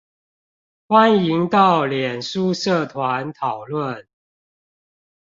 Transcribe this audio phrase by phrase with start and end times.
[0.87, 4.07] 歡迎到臉書社團討論